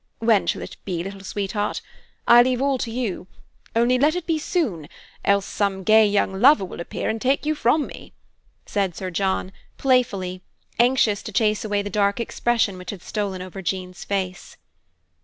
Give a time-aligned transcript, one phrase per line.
[0.17, 1.79] "When shall it be, little sweetheart?
[2.27, 3.27] I leave all to you,
[3.75, 4.89] only let it be soon,
[5.23, 8.11] else some gay young lover will appear, and take you from me,"
[8.65, 10.41] said Sir John, playfully,
[10.79, 14.57] anxious to chase away the dark expression which had stolen over Jean's face.